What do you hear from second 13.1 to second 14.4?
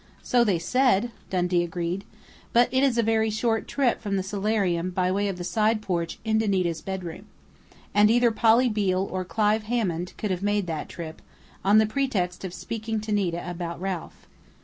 Nita about Ralph!...